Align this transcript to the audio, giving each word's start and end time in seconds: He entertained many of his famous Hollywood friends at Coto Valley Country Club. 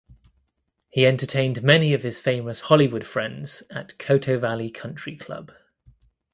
He 0.89 1.05
entertained 1.05 1.61
many 1.61 1.93
of 1.93 2.01
his 2.01 2.19
famous 2.19 2.61
Hollywood 2.61 3.05
friends 3.05 3.61
at 3.69 3.99
Coto 3.99 4.39
Valley 4.39 4.71
Country 4.71 5.15
Club. 5.15 5.51